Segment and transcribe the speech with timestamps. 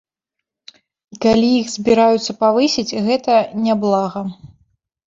[1.15, 4.19] І калі іх збіраюцца павысіць, гэта няблага.